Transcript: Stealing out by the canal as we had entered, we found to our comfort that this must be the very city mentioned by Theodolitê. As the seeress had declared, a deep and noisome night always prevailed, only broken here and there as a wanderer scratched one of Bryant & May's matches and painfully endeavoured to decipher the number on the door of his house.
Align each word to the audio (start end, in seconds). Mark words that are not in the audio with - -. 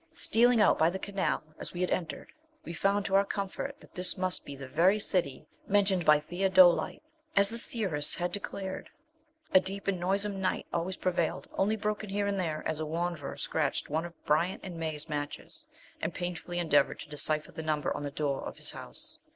Stealing 0.15 0.59
out 0.59 0.79
by 0.79 0.89
the 0.89 0.97
canal 0.97 1.43
as 1.59 1.73
we 1.75 1.81
had 1.81 1.91
entered, 1.91 2.31
we 2.65 2.73
found 2.73 3.05
to 3.05 3.13
our 3.13 3.23
comfort 3.23 3.79
that 3.79 3.93
this 3.93 4.17
must 4.17 4.43
be 4.43 4.55
the 4.55 4.67
very 4.67 4.97
city 4.97 5.45
mentioned 5.67 6.05
by 6.05 6.19
Theodolitê. 6.19 7.01
As 7.35 7.49
the 7.51 7.59
seeress 7.59 8.15
had 8.15 8.31
declared, 8.31 8.89
a 9.53 9.59
deep 9.59 9.87
and 9.87 9.99
noisome 9.99 10.41
night 10.41 10.65
always 10.73 10.97
prevailed, 10.97 11.47
only 11.53 11.75
broken 11.75 12.09
here 12.09 12.25
and 12.25 12.39
there 12.39 12.63
as 12.67 12.79
a 12.79 12.85
wanderer 12.87 13.37
scratched 13.37 13.91
one 13.91 14.05
of 14.05 14.25
Bryant 14.25 14.63
& 14.73 14.73
May's 14.75 15.07
matches 15.07 15.67
and 16.01 16.15
painfully 16.15 16.57
endeavoured 16.57 16.99
to 17.01 17.09
decipher 17.09 17.51
the 17.51 17.61
number 17.61 17.95
on 17.95 18.01
the 18.01 18.09
door 18.09 18.41
of 18.41 18.57
his 18.57 18.71
house. 18.71 19.19